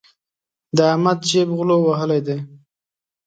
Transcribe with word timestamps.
د 0.75 0.77
احمد 0.91 1.19
جېب 1.29 1.49
غلو 1.57 1.77
وهلی 1.87 2.19
دی. 2.27 2.37